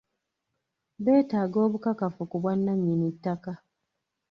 [1.03, 3.53] Beetaaga obukakafu ku bwa nannyini ku ttaka.